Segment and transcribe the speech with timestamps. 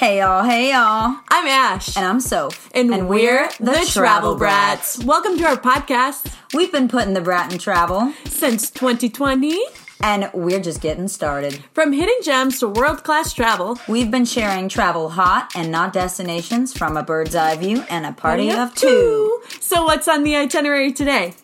[0.00, 1.14] Hey y'all, hey y'all.
[1.28, 1.94] I'm Ash.
[1.94, 2.70] And I'm Soph.
[2.74, 5.04] And, we're, the, Travel Brats.
[5.04, 9.62] Welcome to our podcast We've been putting the brat in travel, since 2020.
[10.02, 11.62] and we're just getting started.
[11.74, 16.72] From hidden gems to world class travel, We've been sharing travel hot and not destinations
[16.72, 19.42] from a bird's eye view and a party of two.
[19.60, 21.34] So, what's on the itinerary today?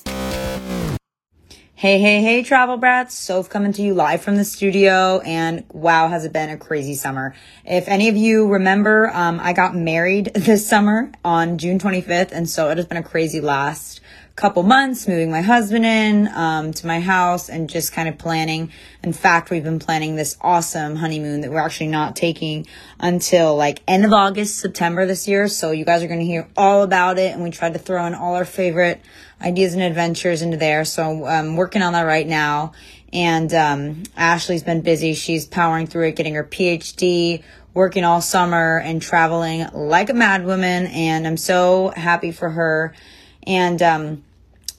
[1.79, 3.13] Hey, hey, hey, travel brats.
[3.13, 5.21] Soph coming to you live from the studio.
[5.27, 7.35] And wow, has it been a crazy summer.
[7.67, 12.33] If any of you remember, um, I got married this summer on June 25th.
[12.33, 14.01] And so it has been a crazy last
[14.37, 18.71] couple months moving my husband in, um, to my house and just kind of planning.
[19.03, 22.67] In fact, we've been planning this awesome honeymoon that we're actually not taking
[23.01, 25.49] until like end of August, September this year.
[25.49, 27.33] So you guys are going to hear all about it.
[27.33, 29.01] And we tried to throw in all our favorite
[29.41, 30.85] ideas and adventures into there.
[30.85, 32.73] So I'm working on that right now.
[33.15, 35.15] And um, Ashley's been busy.
[35.15, 40.91] She's powering through it, getting her PhD, working all summer, and traveling like a madwoman.
[40.91, 42.95] And I'm so happy for her.
[43.47, 44.25] And um,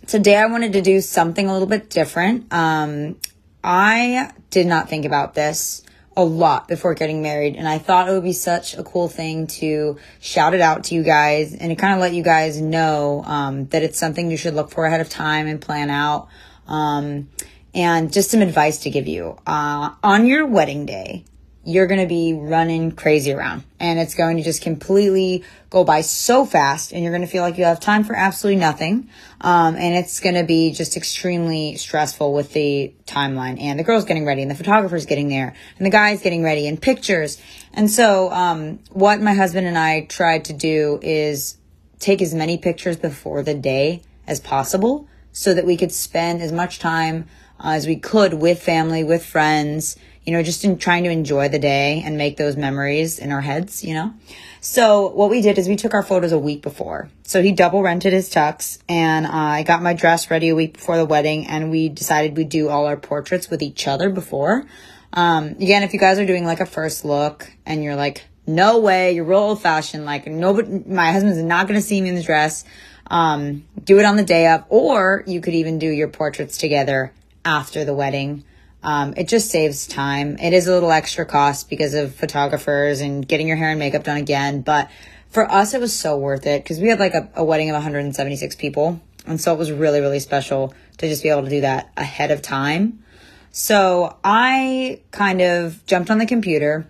[0.06, 2.52] today I wanted to do something a little bit different.
[2.54, 3.18] Um,
[3.64, 5.84] I did not think about this
[6.16, 9.46] a lot before getting married, and I thought it would be such a cool thing
[9.48, 13.24] to shout it out to you guys and to kind of let you guys know
[13.26, 16.28] um, that it's something you should look for ahead of time and plan out.
[16.68, 17.30] Um,
[17.76, 21.24] and just some advice to give you uh, on your wedding day
[21.68, 26.00] you're going to be running crazy around and it's going to just completely go by
[26.00, 29.10] so fast and you're going to feel like you have time for absolutely nothing.
[29.42, 34.06] Um, and it's going to be just extremely stressful with the timeline and the girl's
[34.06, 37.38] getting ready and the photographer's getting there and the guy's getting ready and pictures.
[37.74, 41.58] And so, um, what my husband and I tried to do is
[42.00, 46.54] take as many pictures before the day as possible so that we could spend as
[46.54, 47.28] much time
[47.60, 51.48] uh, as we could with family, with friends, you know, just in trying to enjoy
[51.48, 54.14] the day and make those memories in our heads, you know?
[54.60, 57.10] So what we did is we took our photos a week before.
[57.24, 60.74] So he double rented his tux and uh, I got my dress ready a week
[60.74, 64.66] before the wedding and we decided we'd do all our portraits with each other before.
[65.14, 68.80] Um, again, if you guys are doing like a first look and you're like, no
[68.80, 72.16] way, you're real old fashioned, like nobody, my husband's not going to see me in
[72.16, 72.66] the dress.
[73.10, 77.14] Um, do it on the day of, or you could even do your portraits together
[77.46, 78.44] after the wedding.
[78.88, 80.38] Um, it just saves time.
[80.40, 84.06] It is a little extra cost because of photographers and getting your hair and makeup
[84.06, 84.62] done again.
[84.62, 84.90] But
[85.28, 87.74] for us, it was so worth it because we had like a, a wedding of
[87.74, 89.02] 176 people.
[89.26, 92.32] And so it was really, really special to just be able to do that ahead
[92.32, 93.04] of time.
[93.52, 96.88] So I kind of jumped on the computer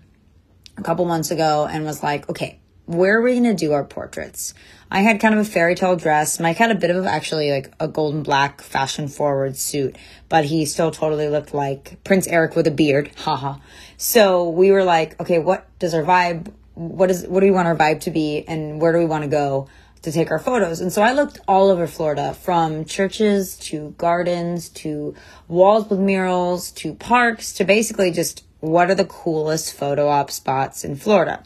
[0.76, 3.84] a couple months ago and was like, okay, where are we going to do our
[3.84, 4.54] portraits?
[4.90, 6.40] I had kind of a fairy tale dress.
[6.40, 9.96] Mike had a bit of actually like a golden black fashion forward suit,
[10.30, 13.10] but he still totally looked like Prince Eric with a beard.
[13.18, 13.56] Haha.
[13.98, 17.68] so we were like, okay, what does our vibe, what is, what do we want
[17.68, 19.68] our vibe to be and where do we want to go?
[20.00, 20.80] to take our photos.
[20.80, 25.16] And so I looked all over Florida from churches to gardens to
[25.48, 30.84] walls with murals to parks to basically just what are the coolest photo op spots
[30.84, 31.42] in Florida.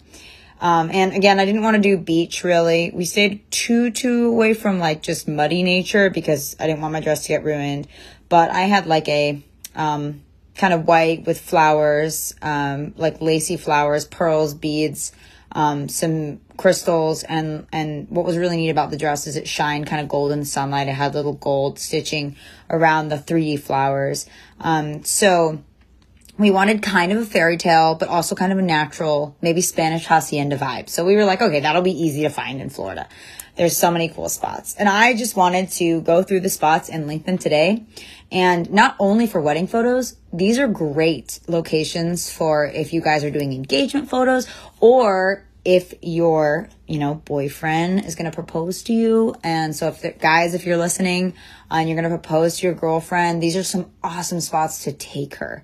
[0.62, 2.92] Um, and again, I didn't want to do beach really.
[2.94, 7.00] We stayed too, too away from like just muddy nature because I didn't want my
[7.00, 7.88] dress to get ruined.
[8.28, 9.42] But I had like a,
[9.74, 10.22] um,
[10.54, 15.10] kind of white with flowers, um, like lacy flowers, pearls, beads,
[15.50, 19.86] um, some crystals and and what was really neat about the dress is it shined
[19.86, 20.86] kind of golden sunlight.
[20.86, 22.36] It had little gold stitching
[22.70, 24.26] around the 3D flowers.
[24.60, 25.62] Um, so
[26.38, 30.06] we wanted kind of a fairy tale, but also kind of a natural, maybe Spanish
[30.06, 30.88] hacienda vibe.
[30.88, 33.09] So we were like, okay, that'll be easy to find in Florida.
[33.56, 34.75] There's so many cool spots.
[34.76, 37.84] And I just wanted to go through the spots and link them today.
[38.31, 43.31] And not only for wedding photos, these are great locations for if you guys are
[43.31, 44.48] doing engagement photos
[44.81, 49.34] or if your, you know, boyfriend is going to propose to you.
[49.44, 51.34] And so if the, guys, if you're listening
[51.71, 54.92] uh, and you're going to propose to your girlfriend, these are some awesome spots to
[54.92, 55.62] take her.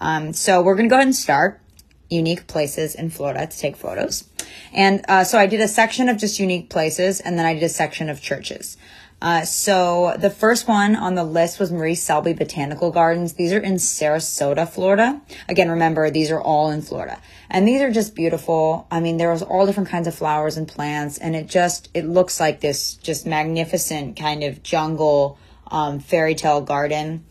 [0.00, 1.60] Um, so we're going to go ahead and start
[2.08, 4.28] unique places in Florida to take photos.
[4.72, 7.62] And uh, so I did a section of just unique places, and then I did
[7.62, 8.76] a section of churches.
[9.20, 13.32] Uh, so the first one on the list was Marie Selby Botanical Gardens.
[13.32, 15.22] These are in Sarasota, Florida.
[15.48, 17.18] Again, remember, these are all in Florida.
[17.48, 18.86] And these are just beautiful.
[18.90, 22.04] I mean, there was all different kinds of flowers and plants, and it just, it
[22.04, 25.38] looks like this just magnificent kind of jungle,
[25.68, 27.24] um, fairy tale garden.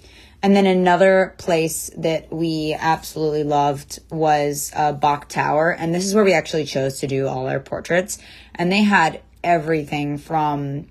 [0.45, 5.71] And then another place that we absolutely loved was uh, Bok Tower.
[5.71, 8.19] And this is where we actually chose to do all our portraits.
[8.53, 10.85] And they had everything from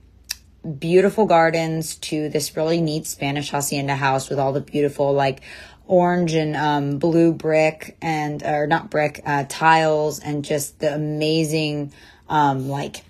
[0.80, 5.40] beautiful gardens to this really neat Spanish hacienda house with all the beautiful, like,
[5.86, 11.92] orange and um, blue brick and or not brick uh, tiles and just the amazing
[12.28, 13.04] um, like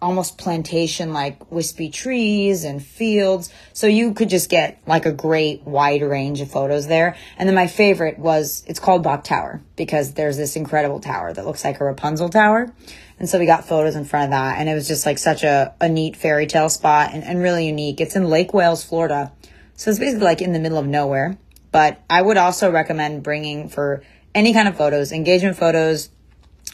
[0.00, 3.50] almost plantation like wispy trees and fields.
[3.72, 7.16] So you could just get like a great wide range of photos there.
[7.36, 11.46] And then my favorite was it's called Bok Tower because there's this incredible tower that
[11.46, 12.72] looks like a Rapunzel tower.
[13.18, 15.42] And so we got photos in front of that and it was just like such
[15.42, 18.00] a, a neat fairy tale spot and, and really unique.
[18.00, 19.32] It's in Lake Wales Florida.
[19.74, 21.36] So it's basically like in the middle of nowhere.
[21.70, 24.02] But I would also recommend bringing for
[24.34, 26.10] any kind of photos engagement photos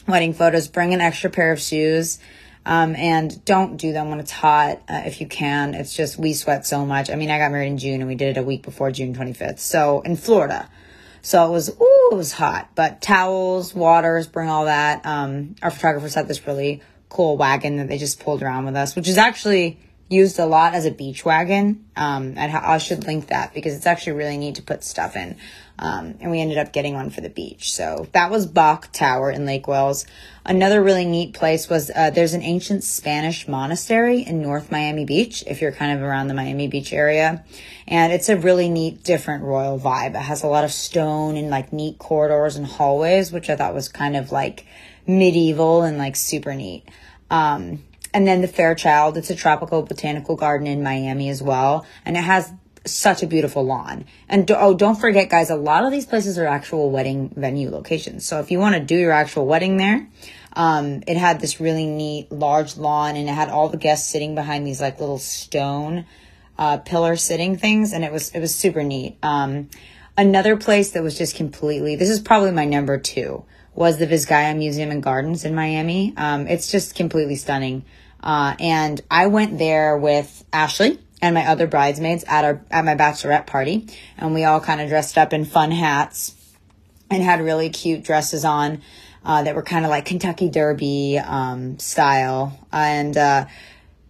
[0.07, 2.19] wedding photos bring an extra pair of shoes
[2.65, 5.73] um, and don't do them when it's hot uh, if you can.
[5.73, 7.09] It's just we sweat so much.
[7.09, 9.13] I mean, I got married in June and we did it a week before June
[9.13, 9.59] 25th.
[9.59, 10.69] So in Florida.
[11.21, 12.69] So it was, ooh, it was hot.
[12.75, 15.05] But towels, waters, bring all that.
[15.05, 18.95] Um, our photographers had this really cool wagon that they just pulled around with us,
[18.95, 21.85] which is actually used a lot as a beach wagon.
[21.95, 25.37] Um, I should link that because it's actually really neat to put stuff in.
[25.77, 27.73] Um, and we ended up getting one for the beach.
[27.73, 30.05] So that was Bok Tower in Lake Wales.
[30.45, 35.43] Another really neat place was uh, there's an ancient Spanish monastery in North Miami Beach,
[35.47, 37.43] if you're kind of around the Miami Beach area.
[37.87, 40.15] And it's a really neat, different royal vibe.
[40.15, 43.73] It has a lot of stone and like neat corridors and hallways, which I thought
[43.73, 44.65] was kind of like
[45.07, 46.87] medieval and like super neat.
[47.29, 47.83] Um,
[48.15, 51.85] and then the Fairchild, it's a tropical botanical garden in Miami as well.
[52.05, 52.49] And it has
[52.85, 54.05] such a beautiful lawn.
[54.29, 57.69] And do, oh, don't forget, guys, a lot of these places are actual wedding venue
[57.69, 58.25] locations.
[58.25, 60.07] So if you want to do your actual wedding there,
[60.53, 64.33] um, it had this really neat large lawn and it had all the guests sitting
[64.33, 66.05] behind these like little stone
[66.57, 69.17] uh, pillar sitting things, and it was it was super neat.
[69.21, 69.69] Um,
[70.17, 73.43] another place that was just completely this is probably my number two
[73.75, 76.13] was the Vizcaya Museum and Gardens in Miami.
[76.15, 77.83] Um, it's just completely stunning.
[78.25, 82.95] Uh, and I went there with Ashley and my other bridesmaids at our at my
[82.95, 83.87] bachelorette party,
[84.17, 86.33] and we all kind of dressed up in fun hats
[87.09, 88.81] and had really cute dresses on
[89.23, 92.67] uh, that were kind of like Kentucky Derby um, style.
[92.71, 93.45] And uh,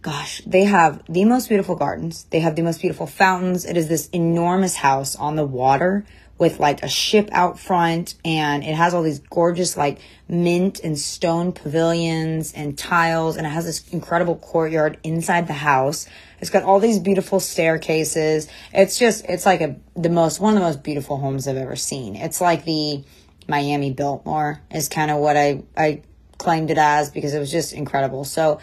[0.02, 2.24] gosh, they have the most beautiful gardens.
[2.30, 3.64] They have the most beautiful fountains.
[3.64, 6.06] It is this enormous house on the water
[6.38, 9.98] with like a ship out front and it has all these gorgeous like
[10.28, 16.06] mint and stone pavilions and tiles and it has this incredible courtyard inside the house.
[16.40, 18.48] It's got all these beautiful staircases.
[18.72, 21.76] It's just it's like a the most one of the most beautiful homes I've ever
[21.76, 22.16] seen.
[22.16, 23.02] It's like the
[23.48, 26.02] Miami Biltmore is kind of what I I
[26.36, 28.24] claimed it as because it was just incredible.
[28.24, 28.60] So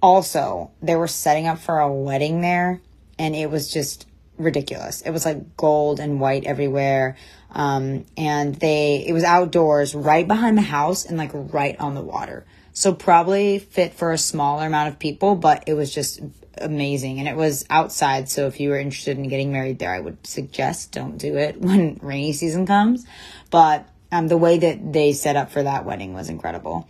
[0.00, 2.80] also, they were setting up for a wedding there
[3.18, 4.06] and it was just
[4.42, 5.00] ridiculous.
[5.02, 7.16] It was like gold and white everywhere.
[7.50, 12.00] Um, and they, it was outdoors right behind the house and like right on the
[12.00, 12.46] water.
[12.72, 16.20] So probably fit for a smaller amount of people, but it was just
[16.56, 17.18] amazing.
[17.18, 18.28] And it was outside.
[18.28, 21.60] So if you were interested in getting married there, I would suggest don't do it
[21.60, 23.06] when rainy season comes.
[23.50, 26.86] But, um, the way that they set up for that wedding was incredible.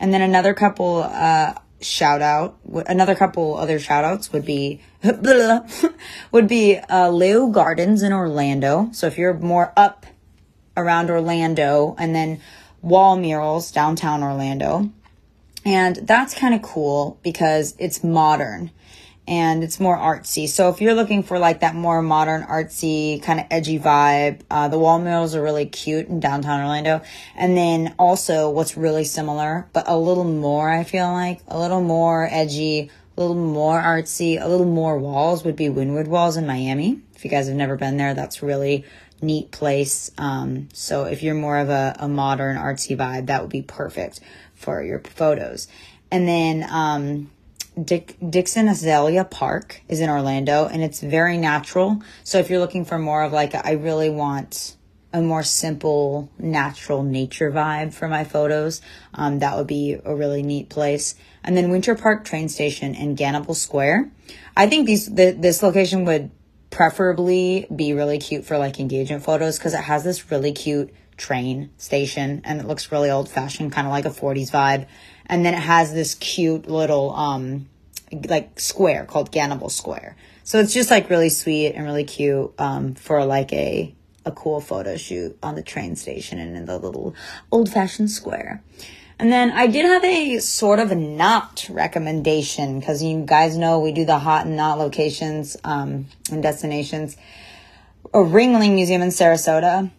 [0.00, 4.80] And then another couple, uh, shout out another couple other shout outs would be
[6.32, 8.88] would be uh, Leo Gardens in Orlando.
[8.92, 10.06] So if you're more up
[10.76, 12.40] around Orlando and then
[12.82, 14.90] wall murals downtown Orlando.
[15.64, 18.70] And that's kind of cool because it's modern
[19.28, 20.48] and it's more artsy.
[20.48, 24.68] So if you're looking for like that more modern, artsy, kind of edgy vibe, uh,
[24.68, 27.02] the wall murals are really cute in downtown Orlando.
[27.36, 31.82] And then also what's really similar, but a little more, I feel like, a little
[31.82, 36.46] more edgy, a little more artsy, a little more walls would be Wynwood Walls in
[36.46, 37.00] Miami.
[37.14, 38.86] If you guys have never been there, that's really
[39.20, 40.10] neat place.
[40.16, 44.20] Um, so if you're more of a, a modern artsy vibe, that would be perfect
[44.54, 45.68] for your photos.
[46.10, 47.30] And then, um,
[47.84, 52.02] Dick, Dickson Azalea Park is in Orlando and it's very natural.
[52.24, 54.76] So if you're looking for more of like, I really want
[55.12, 58.80] a more simple, natural nature vibe for my photos,
[59.14, 61.14] um, that would be a really neat place.
[61.42, 64.10] And then Winter Park train station in Hannibal Square.
[64.56, 66.30] I think these, the, this location would
[66.70, 71.70] preferably be really cute for like engagement photos because it has this really cute train
[71.76, 74.86] station and it looks really old fashioned, kind of like a 40s vibe
[75.28, 77.68] and then it has this cute little um
[78.28, 80.16] like square called Hannibal Square.
[80.44, 83.94] So it's just like really sweet and really cute um for like a
[84.24, 87.14] a cool photo shoot on the train station and in the little
[87.50, 88.62] old fashioned square.
[89.18, 93.90] And then I did have a sort of not recommendation because you guys know we
[93.90, 97.16] do the hot and not locations um, and destinations.
[98.14, 99.90] A Ringling Museum in Sarasota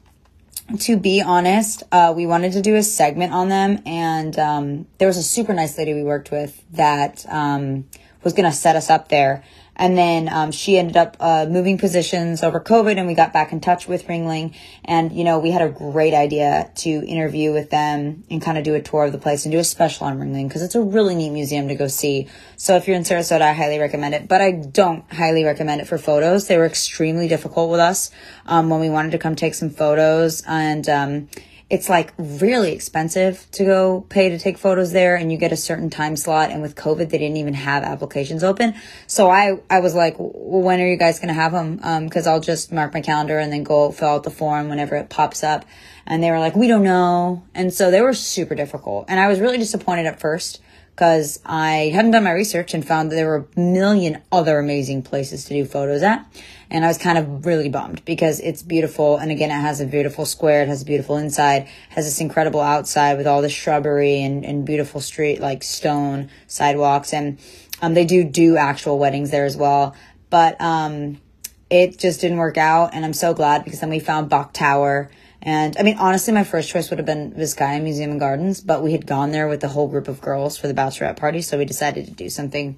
[0.77, 5.07] to be honest, uh, we wanted to do a segment on them, and um, there
[5.07, 7.87] was a super nice lady we worked with that um,
[8.23, 9.43] was going to set us up there.
[9.79, 13.53] And then um, she ended up uh, moving positions over COVID, and we got back
[13.53, 14.53] in touch with Ringling.
[14.83, 18.65] And, you know, we had a great idea to interview with them and kind of
[18.65, 20.81] do a tour of the place and do a special on Ringling because it's a
[20.81, 22.27] really neat museum to go see.
[22.57, 24.27] So if you're in Sarasota, I highly recommend it.
[24.27, 26.47] But I don't highly recommend it for photos.
[26.47, 28.11] They were extremely difficult with us
[28.47, 30.43] um, when we wanted to come take some photos.
[30.45, 31.29] And, um,
[31.69, 35.57] it's like really expensive to go pay to take photos there and you get a
[35.57, 38.73] certain time slot and with covid they didn't even have applications open.
[39.07, 42.39] So i i was like when are you guys to have them because um, i'll
[42.39, 45.65] just mark my calendar and then go fill out the form whenever it pops up.
[46.05, 47.43] And they were like we don't know.
[47.53, 49.05] And so they were super difficult.
[49.07, 50.61] And i was really disappointed at first
[50.99, 55.01] because I hadn't done my research and found that there were a million other amazing
[55.01, 56.25] places to do photos at.
[56.69, 59.15] And I was kind of really bummed because it's beautiful.
[59.15, 60.61] And again, it has a beautiful square.
[60.63, 64.65] It has a beautiful inside, has this incredible outside with all the shrubbery and, and
[64.65, 67.13] beautiful street, like stone sidewalks.
[67.13, 67.39] And,
[67.81, 69.95] um, they do do actual weddings there as well.
[70.29, 71.21] But, um,
[71.69, 72.93] it just didn't work out.
[72.93, 75.09] And I'm so glad because then we found Bok Tower
[75.41, 78.83] and I mean, honestly, my first choice would have been Vizcaya Museum and Gardens, but
[78.83, 81.57] we had gone there with the whole group of girls for the bachelorette party, so
[81.57, 82.77] we decided to do something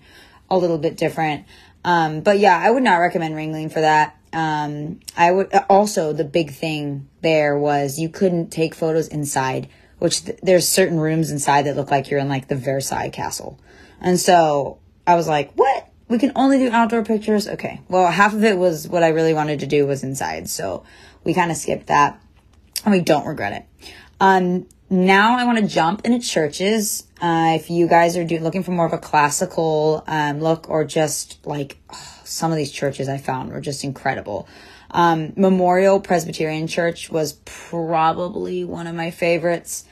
[0.49, 1.45] a little bit different.
[1.83, 4.15] Um, but yeah, I would not recommend Ringling for that.
[4.31, 10.25] Um, I would also the big thing there was you couldn't take photos inside, which
[10.25, 13.59] th- there's certain rooms inside that look like you're in like the Versailles Castle,
[13.99, 14.77] and so
[15.07, 15.87] I was like, what?
[16.07, 17.47] We can only do outdoor pictures.
[17.47, 20.83] Okay, well, half of it was what I really wanted to do was inside, so
[21.23, 22.20] we kind of skipped that
[22.85, 23.65] and we don't regret it.
[24.19, 27.07] Um, now I want to jump into churches.
[27.21, 30.83] Uh, if you guys are do, looking for more of a classical um, look or
[30.83, 31.77] just like
[32.23, 34.47] some of these churches I found were just incredible.
[34.91, 39.85] Um, Memorial Presbyterian Church was probably one of my favorites.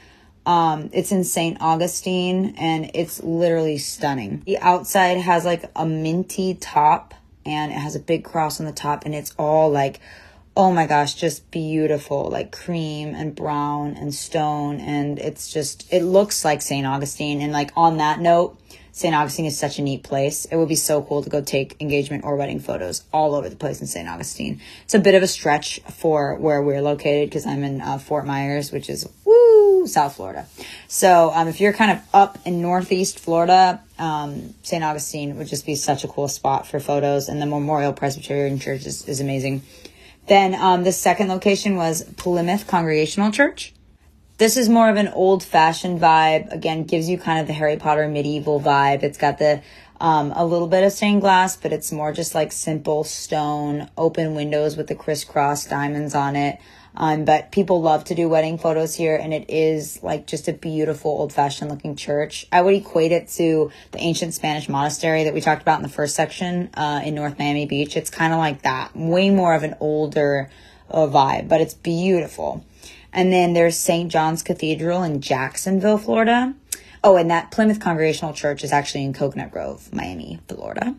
[0.44, 1.56] Um, it's in St.
[1.60, 4.42] Augustine and it's literally stunning.
[4.44, 7.14] The outside has like a minty top
[7.46, 10.00] and it has a big cross on the top and it's all like
[10.56, 14.80] oh my gosh, just beautiful, like cream and brown and stone.
[14.80, 16.86] And it's just, it looks like St.
[16.86, 17.40] Augustine.
[17.40, 18.58] And like on that note,
[18.92, 19.14] St.
[19.14, 20.44] Augustine is such a neat place.
[20.46, 23.56] It would be so cool to go take engagement or wedding photos all over the
[23.56, 24.08] place in St.
[24.08, 24.60] Augustine.
[24.82, 28.26] It's a bit of a stretch for where we're located because I'm in uh, Fort
[28.26, 30.46] Myers, which is woo, South Florida.
[30.88, 34.82] So um, if you're kind of up in Northeast Florida, um, St.
[34.82, 37.28] Augustine would just be such a cool spot for photos.
[37.28, 39.62] And the Memorial Presbyterian Church is, is amazing.
[40.26, 43.74] Then um, the second location was Plymouth Congregational Church.
[44.38, 46.50] This is more of an old fashioned vibe.
[46.50, 49.02] Again, gives you kind of the Harry Potter medieval vibe.
[49.02, 49.62] It's got the
[50.00, 54.34] um, a little bit of stained glass, but it's more just like simple stone, open
[54.34, 56.58] windows with the crisscross diamonds on it.
[56.96, 60.52] Um, but people love to do wedding photos here, and it is like just a
[60.52, 62.46] beautiful old fashioned looking church.
[62.50, 65.88] I would equate it to the ancient Spanish monastery that we talked about in the
[65.88, 67.96] first section uh, in North Miami Beach.
[67.96, 70.50] It's kind of like that, way more of an older
[70.90, 72.64] uh, vibe, but it's beautiful.
[73.12, 74.10] And then there's St.
[74.10, 76.54] John's Cathedral in Jacksonville, Florida.
[77.02, 80.94] Oh, and that Plymouth Congregational Church is actually in Coconut Grove, Miami, Florida.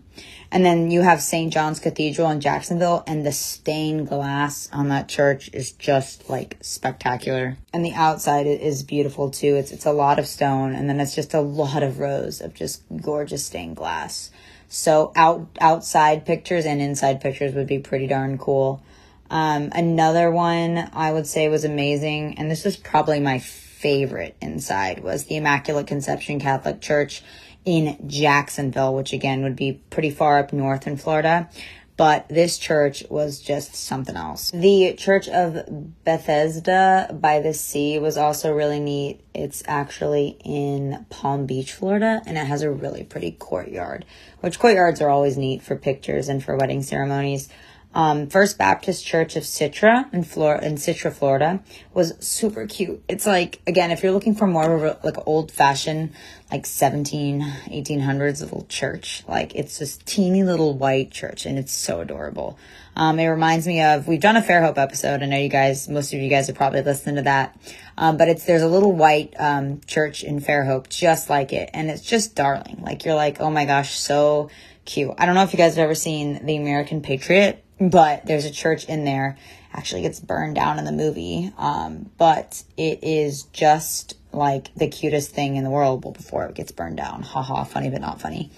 [0.51, 1.53] And then you have St.
[1.53, 7.57] John's Cathedral in Jacksonville, and the stained glass on that church is just like spectacular.
[7.71, 9.55] And the outside is beautiful too.
[9.55, 12.53] It's it's a lot of stone, and then it's just a lot of rows of
[12.55, 14.31] just gorgeous stained glass.
[14.67, 18.83] So out outside pictures and inside pictures would be pretty darn cool.
[19.29, 23.39] Um, another one I would say was amazing, and this is probably my
[23.81, 27.23] favorite inside was the Immaculate Conception Catholic Church
[27.65, 31.49] in Jacksonville, which again would be pretty far up north in Florida.
[31.97, 34.49] But this church was just something else.
[34.51, 39.21] The Church of Bethesda by the Sea was also really neat.
[39.35, 44.05] It's actually in Palm Beach, Florida, and it has a really pretty courtyard,
[44.39, 47.49] which courtyards are always neat for pictures and for wedding ceremonies
[47.93, 51.61] um, First Baptist Church of Citra in Florida, in Citra, Florida,
[51.93, 53.03] was super cute.
[53.09, 56.13] It's like again, if you're looking for more of a like old fashioned,
[56.49, 61.99] like 17, 1800s little church, like it's this teeny little white church, and it's so
[61.99, 62.57] adorable.
[62.95, 65.21] Um, it reminds me of we've done a Fairhope episode.
[65.21, 67.57] I know you guys, most of you guys have probably listened to that.
[67.97, 71.89] Um, but it's there's a little white um, church in Fairhope just like it, and
[71.89, 72.79] it's just darling.
[72.81, 74.49] Like you're like, oh my gosh, so
[74.85, 75.13] cute.
[75.17, 78.51] I don't know if you guys have ever seen The American Patriot but there's a
[78.51, 79.37] church in there
[79.73, 85.31] actually gets burned down in the movie um, but it is just like the cutest
[85.31, 88.51] thing in the world before it gets burned down haha funny but not funny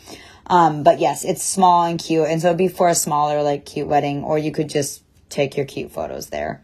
[0.47, 3.65] um, but yes it's small and cute and so it'd be for a smaller like
[3.65, 6.61] cute wedding or you could just take your cute photos there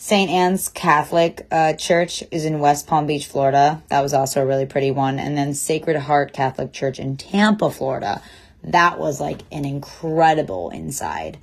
[0.00, 0.30] St.
[0.30, 3.82] Anne's Catholic uh, Church is in West Palm Beach, Florida.
[3.88, 5.18] That was also a really pretty one.
[5.18, 8.22] And then Sacred Heart Catholic Church in Tampa, Florida
[8.64, 11.38] that was like an incredible inside.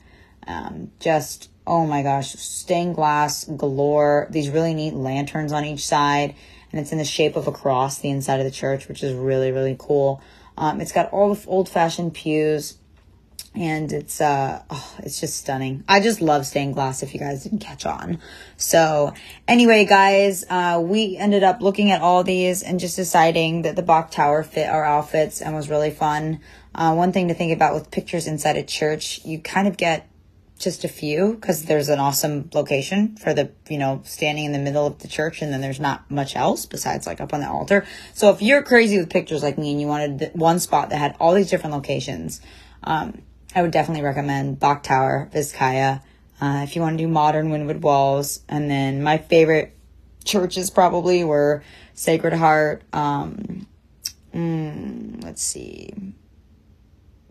[0.47, 4.27] Um, just, oh my gosh, stained glass galore.
[4.29, 6.35] These really neat lanterns on each side.
[6.71, 9.13] And it's in the shape of a cross, the inside of the church, which is
[9.13, 10.21] really, really cool.
[10.57, 12.77] Um, it's got all the old fashioned pews
[13.55, 15.83] and it's uh oh, it's just stunning.
[15.87, 18.19] I just love stained glass if you guys didn't catch on.
[18.57, 19.13] So,
[19.47, 23.81] anyway, guys, uh we ended up looking at all these and just deciding that the
[23.81, 26.41] Bok Tower fit our outfits and was really fun.
[26.73, 30.09] Uh, one thing to think about with pictures inside a church, you kind of get
[30.57, 34.59] just a few because there's an awesome location for the you know standing in the
[34.59, 37.49] middle of the church and then there's not much else besides like up on the
[37.49, 40.97] altar so if you're crazy with pictures like me and you wanted one spot that
[40.97, 42.39] had all these different locations
[42.85, 43.21] um,
[43.55, 46.01] I would definitely recommend Bok Tower, Vizcaya.
[46.41, 48.41] Uh, if you want to do modern Wynwood walls.
[48.49, 49.75] And then my favorite
[50.25, 53.65] churches probably were Sacred Heart, um,
[54.33, 55.93] mm, let's see,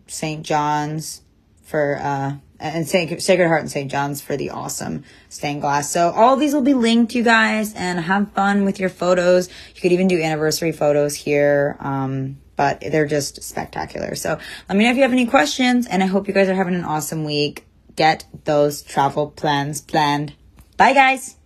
[0.07, 0.43] St.
[0.43, 1.21] John's
[1.61, 3.91] for, uh, and Saint, Sacred Heart and St.
[3.91, 5.91] John's for the awesome stained glass.
[5.91, 9.49] So all these will be linked, you guys, and have fun with your photos.
[9.75, 11.77] You could even do anniversary photos here.
[11.79, 14.15] Um, but they're just spectacular.
[14.15, 16.55] So let me know if you have any questions, and I hope you guys are
[16.55, 17.65] having an awesome week.
[17.95, 20.33] Get those travel plans planned.
[20.77, 21.37] Bye, guys.